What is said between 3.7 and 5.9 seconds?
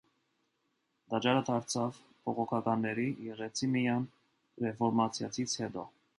միայն ռեֆորմացիայից հետո։